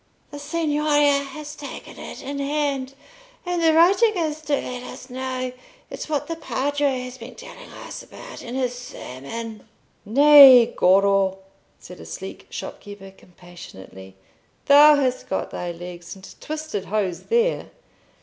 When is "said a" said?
11.79-12.07